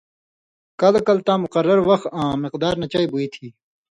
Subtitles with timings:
[0.79, 3.47] کلہۡ کلہۡ تاں مقرر وخ آں مقدار نہ چئ ہُوئ تھی